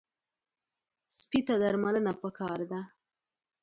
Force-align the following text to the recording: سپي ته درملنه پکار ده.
سپي 1.17 1.39
ته 1.47 1.53
درملنه 1.61 2.13
پکار 2.21 2.59
ده. 2.71 2.81